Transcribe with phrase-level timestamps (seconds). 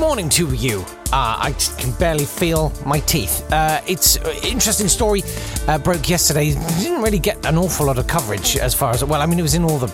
[0.00, 0.80] Morning to you.
[1.12, 3.46] Uh, I can barely feel my teeth.
[3.52, 5.22] Uh, it's an interesting story.
[5.68, 6.54] Uh, broke yesterday.
[6.80, 9.20] Didn't really get an awful lot of coverage as far as well.
[9.20, 9.88] I mean, it was in all the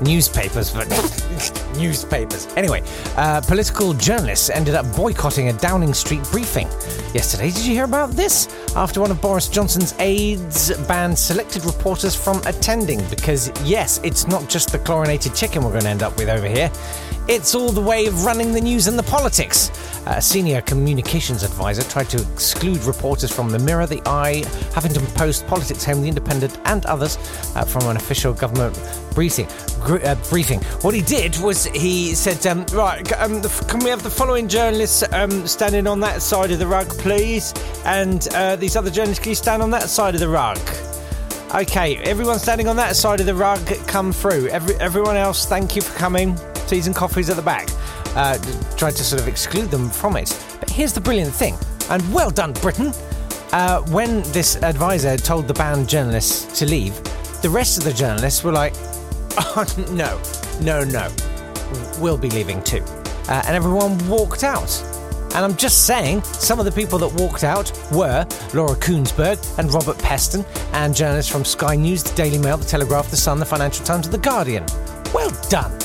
[0.00, 0.88] newspapers, but
[1.78, 2.48] newspapers.
[2.56, 2.82] Anyway,
[3.16, 6.66] uh, political journalists ended up boycotting a Downing Street briefing
[7.14, 7.52] yesterday.
[7.52, 8.48] Did you hear about this?
[8.74, 14.48] After one of Boris Johnson's aides banned selected reporters from attending because yes, it's not
[14.48, 16.68] just the chlorinated chicken we're going to end up with over here.
[17.28, 19.70] It's all the way of running the news and the politics.
[20.06, 24.42] A senior communications advisor tried to exclude reporters from The Mirror, The Eye,
[24.72, 27.16] Huffington Post, Politics Home, The Independent, and others
[27.54, 28.76] uh, from an official government
[29.14, 29.46] briefing.
[29.80, 30.60] Gr- uh, briefing.
[30.82, 34.48] What he did was he said, um, "Right, um, the, can we have the following
[34.48, 37.54] journalists um, standing on that side of the rug, please?
[37.84, 40.58] And uh, these other journalists, can you stand on that side of the rug?"
[41.54, 44.48] Okay, everyone standing on that side of the rug, come through.
[44.48, 46.36] Every, everyone else, thank you for coming.
[46.66, 47.68] Teas and coffees at the back.
[48.14, 48.36] Uh,
[48.76, 50.38] tried to sort of exclude them from it.
[50.60, 51.56] But here's the brilliant thing,
[51.90, 52.92] and well done, Britain.
[53.52, 56.94] Uh, when this advisor told the banned journalists to leave,
[57.42, 58.74] the rest of the journalists were like,
[59.38, 60.20] oh, no,
[60.62, 61.10] no, no,
[61.98, 62.82] we'll be leaving too.
[63.28, 64.70] Uh, and everyone walked out.
[65.34, 69.72] And I'm just saying, some of the people that walked out were Laura Kuenssberg and
[69.72, 73.46] Robert Peston, and journalists from Sky News, the Daily Mail, the Telegraph, the Sun, the
[73.46, 74.66] Financial Times, and the Guardian.
[75.14, 75.81] Well done.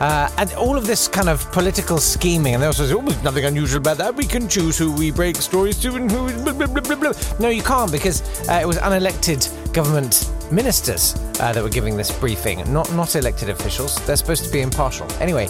[0.00, 3.22] Uh, and all of this kind of political scheming, and they also say, oh, there's
[3.22, 4.14] nothing unusual about that.
[4.14, 6.26] We can choose who we break stories to and who.
[6.52, 7.12] Blah, blah, blah.
[7.40, 12.10] No, you can't because uh, it was unelected government ministers uh, that were giving this
[12.18, 13.94] briefing, not not elected officials.
[14.06, 15.10] They're supposed to be impartial.
[15.20, 15.48] Anyway,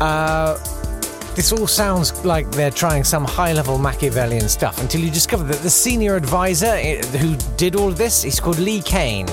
[0.00, 0.58] uh,
[1.34, 5.58] this all sounds like they're trying some high level Machiavellian stuff until you discover that
[5.62, 9.26] the senior advisor eh, who did all this, he's called Lee Cain.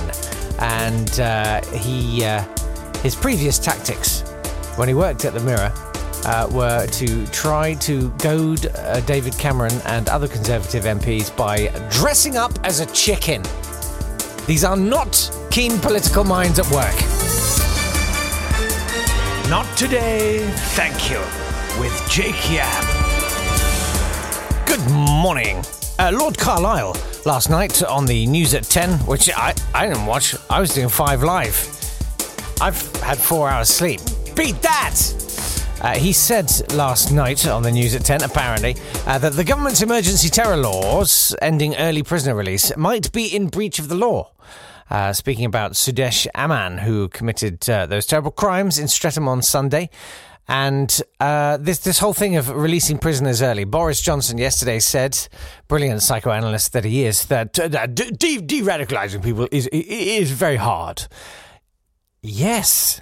[0.58, 2.44] And uh, he, uh,
[3.04, 4.22] his previous tactics
[4.76, 5.74] when he worked at the Mirror
[6.26, 12.38] uh, were to try to goad uh, David Cameron and other Conservative MPs by dressing
[12.38, 13.42] up as a chicken.
[14.46, 16.96] These are not keen political minds at work.
[19.50, 21.20] Not today, thank you,
[21.80, 22.86] with Jake Yapp.
[24.68, 25.64] Good morning.
[26.00, 26.96] Uh, Lord Carlile
[27.26, 30.36] last night on the news at 10, which I, I didn't watch.
[30.50, 31.81] I was doing five live.
[32.62, 34.02] I've had four hours sleep.
[34.36, 34.96] Beat that!
[35.82, 38.76] Uh, he said last night on the news at 10, apparently,
[39.08, 43.80] uh, that the government's emergency terror laws ending early prisoner release might be in breach
[43.80, 44.32] of the law.
[44.92, 49.90] Uh, speaking about Sudesh Amman, who committed uh, those terrible crimes in Streatham on Sunday.
[50.48, 53.64] And uh, this this whole thing of releasing prisoners early.
[53.64, 55.18] Boris Johnson yesterday said,
[55.68, 58.42] brilliant psychoanalyst that he is, that, uh, that de-
[59.20, 61.08] people is is very hard.
[62.22, 63.02] Yes.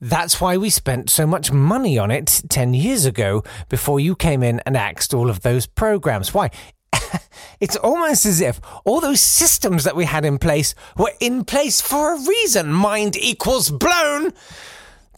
[0.00, 4.42] That's why we spent so much money on it 10 years ago before you came
[4.42, 6.34] in and axed all of those programs.
[6.34, 6.50] Why?
[7.60, 11.80] it's almost as if all those systems that we had in place were in place
[11.80, 12.72] for a reason.
[12.72, 14.32] Mind equals blown.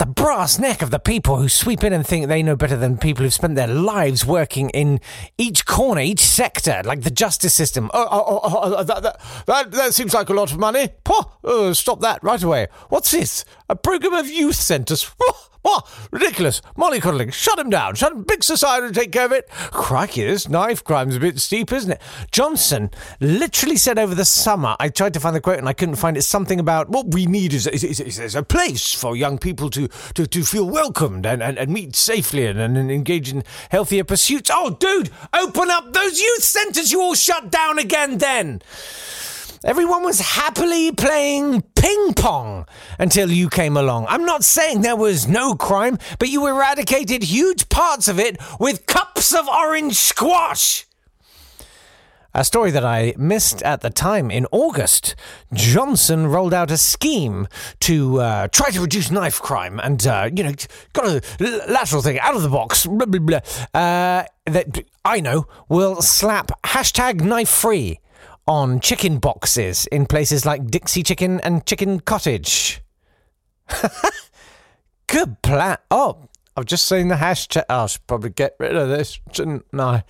[0.03, 2.99] The brass neck of the people who sweep in and think they know better than
[2.99, 4.99] people who've spent their lives working in
[5.39, 7.89] each corner, each sector, like the justice system.
[7.95, 10.89] Oh, oh, oh, oh, oh that, that, that, that seems like a lot of money.
[11.05, 12.67] Pah, oh, stop that right away.
[12.89, 13.45] What's this?
[13.69, 15.09] A program of youth centres.
[15.63, 15.89] What?
[16.11, 16.61] Ridiculous.
[16.77, 17.33] Mollycoddling.
[17.33, 17.95] Shut him down.
[17.95, 18.23] Shut him.
[18.25, 19.49] Big society to take care of it.
[19.71, 22.03] Crikey, this knife crime's a bit steep, isn't it?
[22.33, 25.97] Johnson literally said over the summer, I tried to find the quote and I couldn't
[25.97, 29.39] find it, something about what we need is, is, is, is a place for young
[29.39, 33.45] people to, to, to feel welcomed and, and, and meet safely and, and engage in
[33.71, 34.51] healthier pursuits.
[34.53, 38.63] Oh, dude, open up those youth centres you all shut down again then.
[39.65, 42.67] Everyone was happily playing ping pong
[42.99, 44.07] until you came along.
[44.09, 48.87] I'm not saying there was no crime, but you eradicated huge parts of it with
[48.87, 50.85] cups of orange squash.
[52.35, 55.15] A story that I missed at the time in August.
[55.53, 57.47] Johnson rolled out a scheme
[57.81, 60.55] to uh, try to reduce knife crime and, uh, you know,
[60.93, 61.23] got a
[61.69, 63.41] lateral thing out of the box, blah, blah, blah,
[63.81, 68.01] uh, that I know will slap hashtag knife free
[68.47, 72.81] on chicken boxes in places like Dixy Chicken and Chicken Cottage.
[75.07, 75.79] Good plan.
[75.91, 77.65] Oh, I've just seen the hashtag.
[77.71, 80.05] I should probably get rid of this, shouldn't I?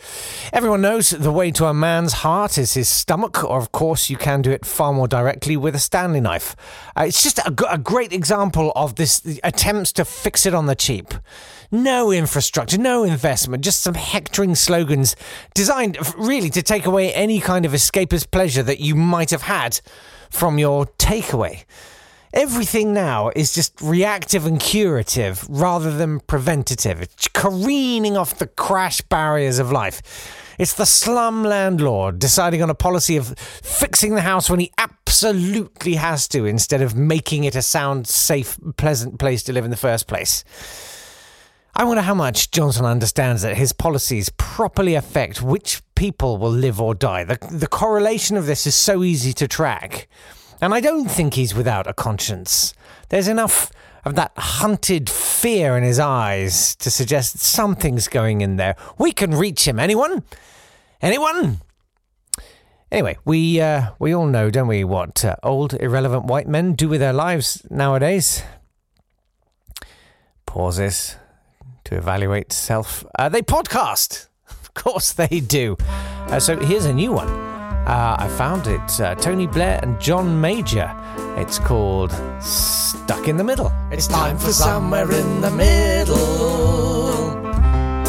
[0.52, 4.16] Everyone knows the way to a man's heart is his stomach, or of course, you
[4.16, 6.56] can do it far more directly with a Stanley knife.
[6.96, 10.74] Uh, it's just a, a great example of this attempts to fix it on the
[10.74, 11.14] cheap.
[11.70, 15.14] No infrastructure, no investment, just some hectoring slogans
[15.54, 19.80] designed really to take away any kind of escapist pleasure that you might have had
[20.28, 21.64] from your takeaway.
[22.32, 27.02] Everything now is just reactive and curative rather than preventative.
[27.02, 30.54] It's careening off the crash barriers of life.
[30.58, 35.96] It's the slum landlord deciding on a policy of fixing the house when he absolutely
[35.96, 39.76] has to instead of making it a sound, safe, pleasant place to live in the
[39.76, 40.42] first place.
[41.74, 46.80] I wonder how much Johnson understands that his policies properly affect which people will live
[46.80, 47.24] or die.
[47.24, 50.08] The, the correlation of this is so easy to track.
[50.62, 52.72] And I don't think he's without a conscience.
[53.08, 53.72] There's enough
[54.04, 58.76] of that hunted fear in his eyes to suggest something's going in there.
[58.96, 59.80] We can reach him.
[59.80, 60.22] Anyone?
[61.02, 61.60] Anyone?
[62.92, 66.88] Anyway, we uh, we all know, don't we, what uh, old irrelevant white men do
[66.88, 68.44] with their lives nowadays?
[70.46, 71.16] Pauses
[71.84, 73.04] to evaluate self.
[73.18, 74.28] Uh, they podcast.
[74.62, 75.76] Of course they do.
[76.28, 77.51] Uh, so here's a new one.
[77.86, 79.00] Uh, I found it.
[79.00, 80.94] Uh, Tony Blair and John Major.
[81.36, 83.72] It's called Stuck in the Middle.
[83.90, 87.12] It's time for Somewhere in the Middle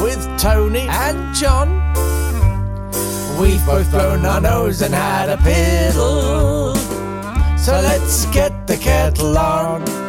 [0.04, 1.70] with Tony and John.
[3.42, 6.78] We've both blown our nose and had a piddle.
[7.58, 10.03] So let's get the kettle on.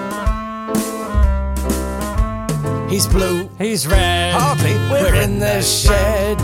[2.95, 4.35] He's blue, he's red.
[4.35, 6.39] Hardly, we're in the shed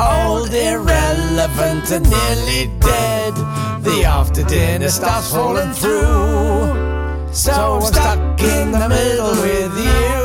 [0.00, 3.34] old, irrelevant, and nearly dead.
[3.82, 7.34] The after dinner stuff's falling through.
[7.34, 10.21] So I'm stuck in the middle with you.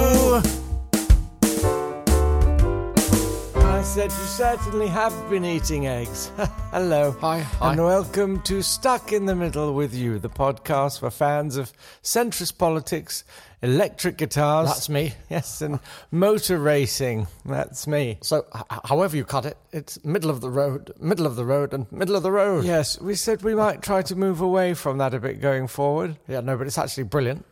[3.98, 6.30] Said, You certainly have been eating eggs.
[6.70, 7.16] Hello.
[7.20, 7.40] Hi.
[7.40, 7.72] Hi.
[7.72, 11.74] And welcome to Stuck in the Middle with You, the podcast for fans of
[12.04, 13.24] centrist politics
[13.64, 14.68] electric guitars.
[14.68, 15.16] That's me.
[15.32, 15.80] Yes, and
[16.12, 17.26] motor racing.
[17.44, 18.20] That's me.
[18.22, 21.74] So, h- however you cut it, it's middle of the road, middle of the road,
[21.74, 22.66] and middle of the road.
[22.66, 26.18] Yes, we said we might try to move away from that a bit going forward.
[26.28, 27.48] Yeah, no, but it's actually brilliant.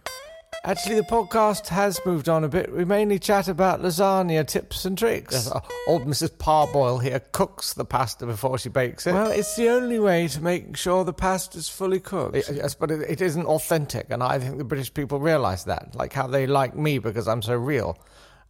[0.66, 2.74] Actually, the podcast has moved on a bit.
[2.74, 5.34] We mainly chat about lasagna tips and tricks.
[5.34, 6.36] Yes, old Mrs.
[6.40, 9.14] Parboil here cooks the pasta before she bakes it.
[9.14, 12.36] Well, it's the only way to make sure the pasta's fully cooked.
[12.36, 15.94] Yes, but it, it isn't authentic, and I think the British people realise that.
[15.94, 18.00] Like how they like me because I'm so real.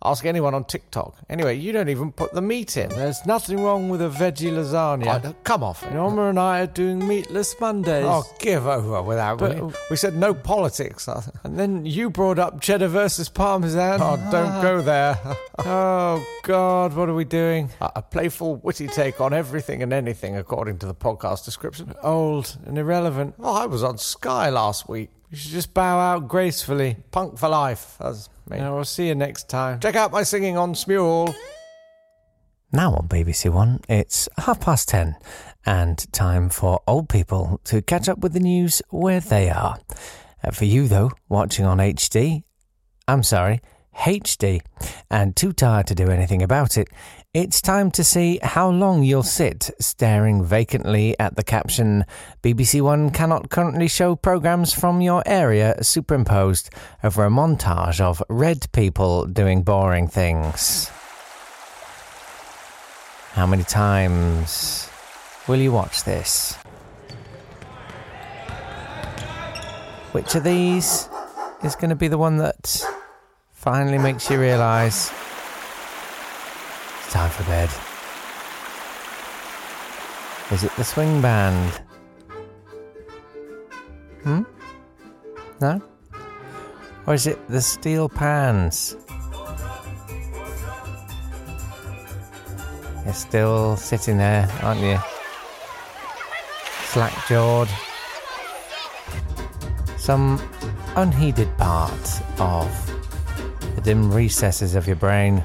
[0.04, 1.16] Ask anyone on TikTok.
[1.30, 2.90] Anyway, you don't even put the meat in.
[2.90, 5.24] There's nothing wrong with a veggie lasagna.
[5.26, 5.90] Oh, come off.
[5.92, 8.06] Norma and I are doing meatless Mondays.
[8.06, 9.74] Oh, give over without But-.
[9.90, 11.08] We said no politics.
[11.44, 14.00] And then you brought up cheddar versus parmesan.
[14.02, 15.18] Oh, don't go there.
[15.58, 17.70] Oh, God, what are we doing?
[17.80, 21.94] A a playful, witty take on everything and anything, according to the podcast description.
[22.04, 23.36] Old and irrelevant.
[23.40, 25.12] Oh, I was on Sky last week.
[25.36, 26.96] You should just bow out gracefully.
[27.12, 27.98] Punk for life.
[28.00, 28.58] That's me.
[28.58, 29.82] And we'll see you next time.
[29.82, 31.36] Check out my singing on Smule.
[32.72, 35.18] Now on BBC One, it's half past ten,
[35.66, 39.78] and time for old people to catch up with the news where they are.
[40.42, 42.44] Uh, for you, though, watching on HD,
[43.06, 43.60] I'm sorry,
[43.94, 44.62] HD,
[45.12, 46.88] and too tired to do anything about it,
[47.36, 52.06] it's time to see how long you'll sit staring vacantly at the caption
[52.42, 56.70] BBC One cannot currently show programmes from your area superimposed
[57.04, 60.88] over a montage of red people doing boring things.
[63.34, 64.90] How many times
[65.46, 66.54] will you watch this?
[70.14, 71.10] Which of these
[71.66, 72.82] is going to be the one that
[73.52, 75.12] finally makes you realise
[77.36, 77.70] for bed?
[80.52, 81.82] Is it the swing band?
[84.24, 84.44] Hmm?
[85.60, 85.82] No?
[87.06, 88.96] Or is it the steel pans?
[93.04, 94.98] You're still sitting there, aren't you?
[96.86, 97.70] Slack jawed,
[99.98, 100.42] some
[100.96, 102.70] unheeded part of
[103.76, 105.44] the dim recesses of your brain,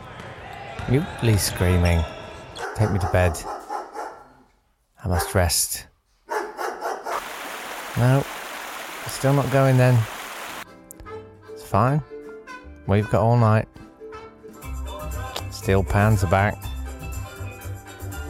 [0.91, 2.05] mutely screaming,
[2.75, 3.39] Take me to bed.
[5.05, 5.87] I must rest.
[7.99, 8.25] No,
[9.07, 9.99] still not going then.
[11.53, 12.03] It's fine.
[12.87, 13.69] We've got all night.
[15.51, 16.57] Steel pans are back.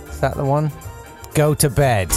[0.08, 0.72] Is that the one?
[1.34, 2.10] Go to bed.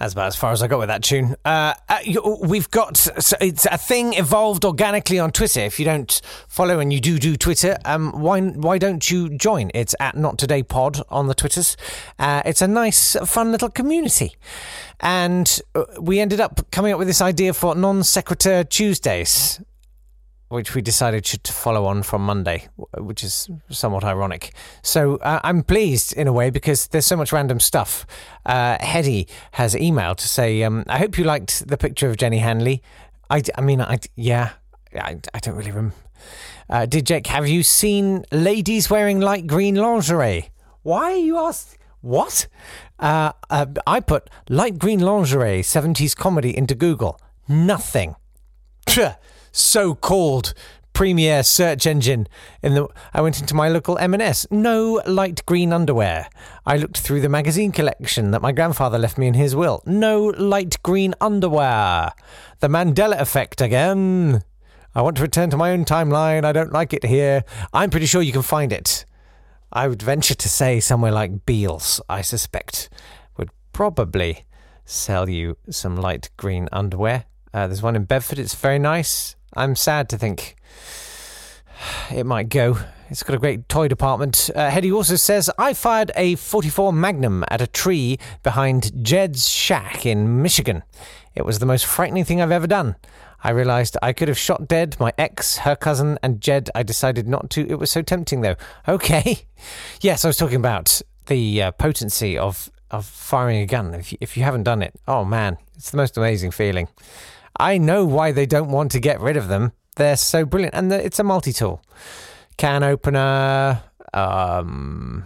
[0.00, 1.36] That's about as far as I got with that tune.
[1.44, 1.98] Uh, uh,
[2.40, 5.60] we've got so it's a thing evolved organically on Twitter.
[5.60, 9.70] If you don't follow and you do do Twitter, um, why why don't you join?
[9.74, 11.76] It's at Not Today Pod on the Twitters.
[12.18, 14.36] Uh, it's a nice, fun little community,
[15.00, 19.60] and uh, we ended up coming up with this idea for non sequitur Tuesdays
[20.50, 22.66] which we decided should follow on from Monday,
[22.98, 24.52] which is somewhat ironic.
[24.82, 28.04] So uh, I'm pleased in a way because there's so much random stuff.
[28.44, 32.38] Uh, Hetty has emailed to say, um, I hope you liked the picture of Jenny
[32.38, 32.82] Hanley.
[33.30, 34.50] I, I mean, I, yeah,
[34.92, 35.94] I, I don't really remember.
[36.68, 40.50] Uh, did Jake, have you seen ladies wearing light green lingerie?
[40.82, 41.78] Why are you asked?
[42.00, 42.48] What?
[42.98, 47.20] Uh, uh, I put light green lingerie 70s comedy into Google.
[47.46, 48.16] Nothing
[49.52, 50.54] so-called
[50.92, 52.26] premier search engine
[52.62, 56.28] in the I went into my local M&S no light green underwear.
[56.66, 59.82] I looked through the magazine collection that my grandfather left me in his will.
[59.86, 62.12] No light green underwear.
[62.58, 64.42] The Mandela effect again.
[64.94, 66.44] I want to return to my own timeline.
[66.44, 67.44] I don't like it here.
[67.72, 69.04] I'm pretty sure you can find it.
[69.72, 72.90] I would venture to say somewhere like Beales I suspect
[73.36, 74.44] would probably
[74.84, 77.24] sell you some light green underwear.
[77.54, 78.38] Uh, there's one in Bedford.
[78.38, 80.56] It's very nice I'm sad to think
[82.10, 82.78] it might go.
[83.08, 84.50] It's got a great toy department.
[84.54, 90.06] Uh, Hetty also says, I fired a 44 Magnum at a tree behind Jed's shack
[90.06, 90.84] in Michigan.
[91.34, 92.94] It was the most frightening thing I've ever done.
[93.42, 96.70] I realized I could have shot dead my ex, her cousin, and Jed.
[96.74, 97.66] I decided not to.
[97.68, 98.56] It was so tempting, though.
[98.88, 99.38] Okay.
[100.00, 103.94] Yes, I was talking about the uh, potency of, of firing a gun.
[103.94, 106.88] If you, if you haven't done it, oh man, it's the most amazing feeling.
[107.58, 109.72] I know why they don't want to get rid of them.
[109.96, 111.82] They're so brilliant, and it's a multi-tool
[112.60, 113.82] can opener.
[114.12, 115.24] Um,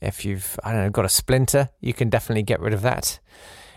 [0.00, 3.20] if you've I don't know got a splinter, you can definitely get rid of that.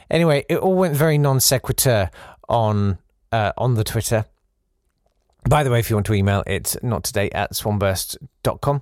[0.09, 2.09] Anyway, it all went very non sequitur
[2.47, 2.97] on
[3.31, 4.25] uh, on the Twitter.
[5.47, 8.81] By the way, if you want to email, it's not today at swanburst.com.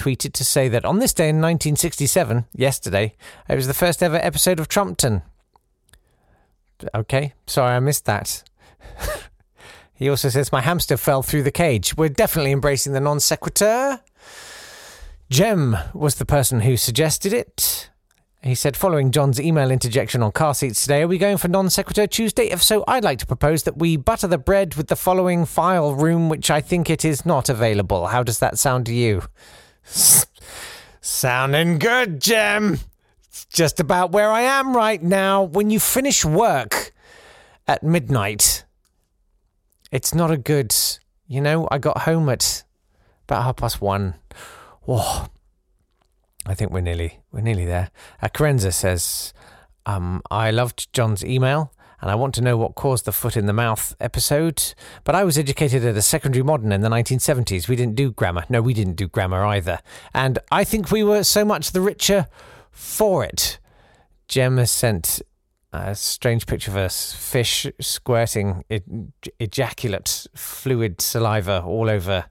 [0.00, 3.14] tweeted to say that on this day in 1967, yesterday,
[3.48, 5.20] it was the first ever episode of Trumpton.
[6.94, 8.42] Okay, sorry I missed that.
[9.94, 11.96] he also says, My hamster fell through the cage.
[11.98, 14.00] We're definitely embracing the non sequitur.
[15.28, 17.90] Jem was the person who suggested it.
[18.42, 21.68] He said, following John's email interjection on car seats today, are we going for non
[21.68, 22.44] sequitur Tuesday?
[22.44, 25.94] If so, I'd like to propose that we butter the bread with the following file
[25.94, 28.06] room, which I think it is not available.
[28.06, 29.24] How does that sound to you?
[31.00, 32.78] Sounding good, Jim.
[33.28, 35.42] It's just about where I am right now.
[35.42, 36.92] When you finish work
[37.66, 38.64] at midnight,
[39.90, 40.74] it's not a good.
[41.26, 42.64] You know, I got home at
[43.24, 44.14] about half past one.
[44.86, 45.28] Oh,
[46.46, 47.90] I think we're nearly we're nearly there.
[48.22, 49.32] Uh, Carenza says,
[49.86, 53.46] um, "I loved John's email and I want to know what caused the foot in
[53.46, 54.74] the mouth episode.
[55.04, 57.68] But I was educated at a secondary modern in the 1970s.
[57.68, 58.44] We didn't do grammar.
[58.48, 59.80] No, we didn't do grammar either.
[60.14, 62.26] And I think we were so much the richer
[62.70, 63.58] for it.
[64.28, 65.20] Jem has sent
[65.72, 68.64] a strange picture of a fish squirting
[69.38, 72.26] ejaculate fluid saliva all over.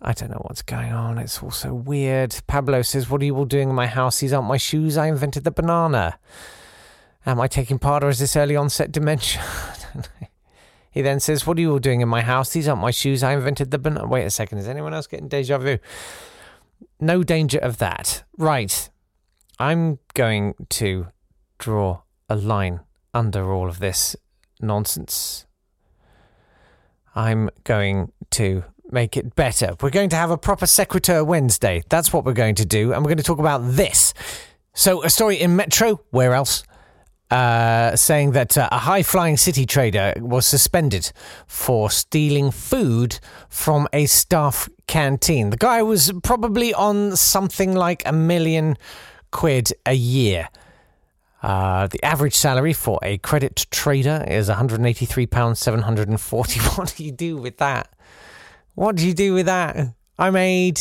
[0.00, 1.18] I don't know what's going on.
[1.18, 2.36] It's all so weird.
[2.46, 4.20] Pablo says, What are you all doing in my house?
[4.20, 4.96] These aren't my shoes.
[4.96, 6.18] I invented the banana.
[7.26, 9.42] Am I taking part or is this early onset dementia?
[10.90, 12.50] he then says, What are you all doing in my house?
[12.50, 13.24] These aren't my shoes.
[13.24, 14.06] I invented the banana.
[14.06, 14.58] Wait a second.
[14.58, 15.78] Is anyone else getting deja vu?
[17.00, 18.22] No danger of that.
[18.38, 18.90] Right.
[19.58, 21.08] I'm going to
[21.58, 22.80] draw a line
[23.12, 24.14] under all of this
[24.60, 25.46] nonsense.
[27.14, 29.74] I'm going to make it better.
[29.80, 31.82] We're going to have a proper Sequitur Wednesday.
[31.88, 32.92] That's what we're going to do.
[32.92, 34.14] And we're going to talk about this.
[34.74, 36.62] So, a story in Metro, where else?
[37.28, 41.10] Uh, saying that uh, a high flying city trader was suspended
[41.48, 43.18] for stealing food
[43.48, 45.50] from a staff canteen.
[45.50, 48.76] The guy was probably on something like a million
[49.32, 50.48] quid a year.
[51.42, 56.68] Uh, the average salary for a credit trader is £183,740.
[56.78, 57.90] What do you do with that?
[58.74, 59.76] What do you do with that?
[60.18, 60.80] I made,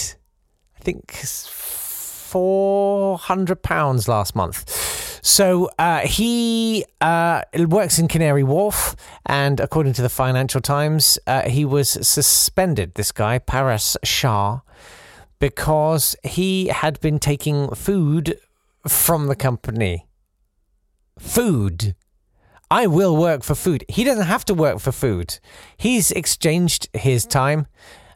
[0.77, 4.94] I think, £400 last month.
[5.25, 11.49] So uh, he uh, works in Canary Wharf, and according to the Financial Times, uh,
[11.49, 14.59] he was suspended, this guy, Paras Shah,
[15.39, 18.39] because he had been taking food
[18.87, 20.05] from the company
[21.17, 21.95] food.
[22.69, 23.83] I will work for food.
[23.89, 25.39] He doesn't have to work for food.
[25.75, 27.65] He's exchanged his time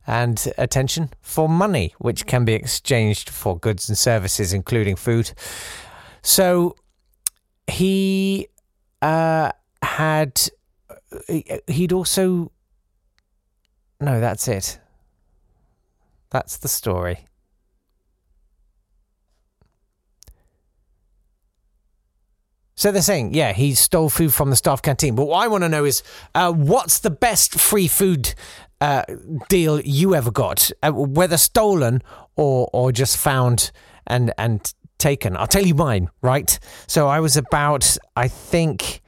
[0.06, 5.32] and attention for money, which can be exchanged for goods and services, including food.
[6.22, 6.76] So
[7.70, 8.48] he
[9.02, 10.42] uh, had,
[11.68, 12.52] he'd also,
[14.00, 14.80] no, that's it.
[16.30, 17.26] That's the story.
[22.76, 25.14] So they're saying, yeah, he stole food from the staff canteen.
[25.14, 26.02] But what I want to know is,
[26.34, 28.34] uh, what's the best free food
[28.80, 29.04] uh,
[29.50, 32.02] deal you ever got, uh, whether stolen
[32.38, 33.72] or or just found
[34.08, 35.36] and and taken?
[35.36, 36.10] I'll tell you mine.
[36.22, 36.60] Right.
[36.88, 39.02] So I was about, I think,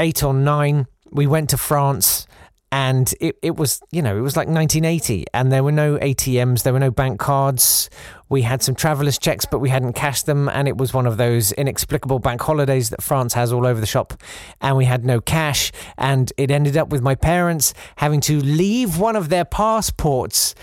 [0.00, 0.86] eight or nine.
[1.10, 2.26] We went to France
[2.74, 6.64] and it, it was you know it was like 1980 and there were no atms
[6.64, 7.88] there were no bank cards
[8.28, 11.16] we had some travelers checks but we hadn't cashed them and it was one of
[11.16, 14.12] those inexplicable bank holidays that france has all over the shop
[14.60, 18.98] and we had no cash and it ended up with my parents having to leave
[18.98, 20.56] one of their passports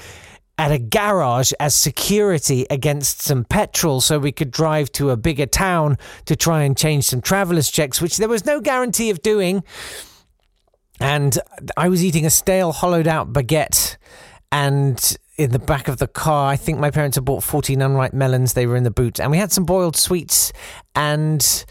[0.62, 5.47] at a garage as security against some petrol so we could drive to a bigger
[5.47, 9.63] town to try and change some travelers checks which there was no guarantee of doing
[11.02, 11.39] and
[11.76, 13.97] I was eating a stale, hollowed out baguette.
[14.52, 18.13] And in the back of the car, I think my parents had bought 14 unripe
[18.13, 18.54] melons.
[18.54, 19.19] They were in the boot.
[19.19, 20.54] And we had some boiled sweets.
[20.93, 21.65] And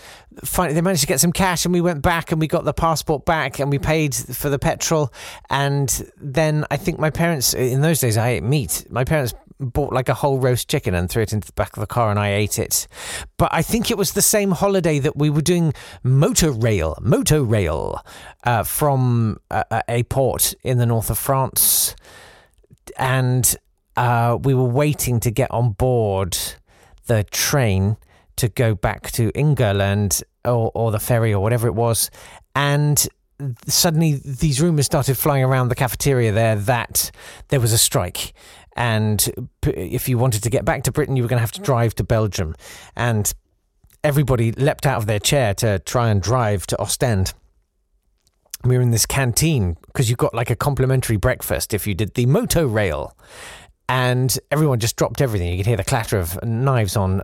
[0.44, 1.64] finally, they managed to get some cash.
[1.64, 4.58] And we went back and we got the passport back and we paid for the
[4.58, 5.12] petrol.
[5.48, 8.86] And then I think my parents, in those days, I ate meat.
[8.90, 11.80] My parents bought like a whole roast chicken and threw it into the back of
[11.80, 12.88] the car and I ate it.
[13.36, 18.00] But I think it was the same holiday that we were doing motorrail, motorrail
[18.44, 21.94] uh, from a, a, port in the north of France.
[22.96, 23.54] And
[23.96, 26.36] uh, we were waiting to get on board
[27.06, 27.98] the train
[28.40, 32.10] to go back to England or, or the ferry or whatever it was.
[32.54, 33.08] And
[33.66, 37.10] suddenly these rumors started flying around the cafeteria there that
[37.48, 38.34] there was a strike
[38.76, 41.60] and if you wanted to get back to Britain, you were going to have to
[41.60, 42.54] drive to Belgium.
[42.96, 43.32] And
[44.02, 47.34] everybody leapt out of their chair to try and drive to Ostend.
[48.64, 52.14] We were in this canteen because you got like a complimentary breakfast if you did
[52.14, 53.16] the moto rail
[53.88, 55.50] And everyone just dropped everything.
[55.50, 57.22] You could hear the clatter of knives on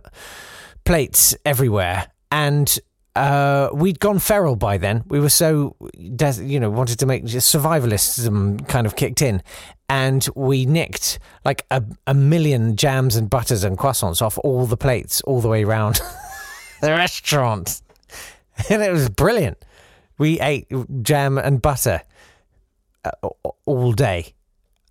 [0.87, 2.07] plates everywhere.
[2.31, 2.79] And
[3.13, 5.03] uh, we'd gone feral by then.
[5.07, 5.75] We were so,
[6.15, 9.43] des- you know, wanted to make survivalism kind of kicked in.
[9.89, 14.77] And we nicked like a, a million jams and butters and croissants off all the
[14.77, 15.99] plates all the way around
[16.81, 17.81] the restaurant.
[18.71, 19.63] And it was brilliant.
[20.17, 20.65] We ate
[21.03, 22.01] jam and butter
[23.05, 23.11] uh,
[23.67, 24.33] all day.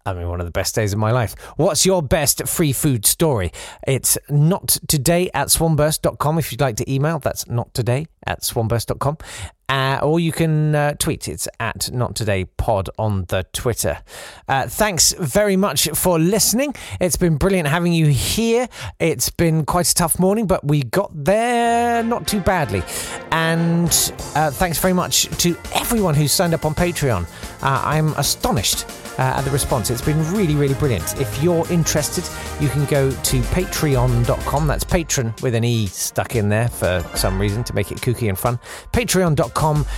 [0.06, 1.34] I mean, one of the best days of my life.
[1.56, 3.52] What's your best free food story?
[3.86, 7.18] It's not today at swanburst.com if you'd like to email.
[7.18, 9.18] That's not today at swanburst.com.
[9.68, 11.28] uh, or you can uh, tweet.
[11.28, 13.98] It's at Not Today Pod on the Twitter.
[14.46, 16.74] Uh, thanks very much for listening.
[17.00, 18.68] It's been brilliant having you here.
[19.00, 22.82] It's been quite a tough morning, but we got there not too badly.
[23.32, 23.88] And
[24.34, 27.24] uh, thanks very much to everyone who signed up on Patreon.
[27.62, 28.86] Uh, I'm astonished
[29.18, 29.90] uh, at the response.
[29.90, 31.20] It's been really, really brilliant.
[31.20, 32.24] If you're interested,
[32.62, 34.66] you can go to patreon.com.
[34.66, 38.28] That's patron with an E stuck in there for some reason to make it kooky
[38.28, 38.60] and fun.
[38.92, 39.55] Patreon.com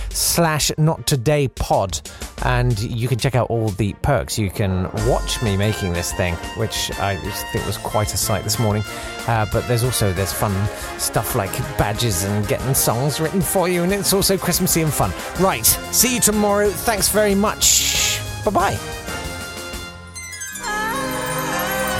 [0.09, 1.99] slash not today pod.
[2.43, 4.39] And you can check out all the perks.
[4.39, 7.17] You can watch me making this thing, which I
[7.51, 8.83] think was quite a sight this morning.
[9.27, 10.53] Uh, but there's also there's fun
[10.97, 15.11] stuff like badges and getting songs written for you, and it's also Christmassy and fun.
[15.39, 16.69] Right, see you tomorrow.
[16.69, 18.19] Thanks very much.
[18.45, 18.79] Bye bye.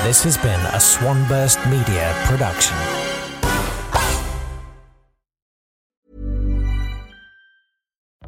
[0.04, 3.09] This has been a Swanburst Media production.